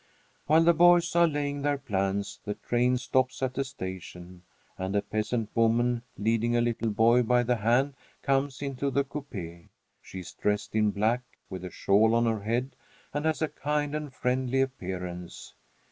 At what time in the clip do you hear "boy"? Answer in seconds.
6.89-7.21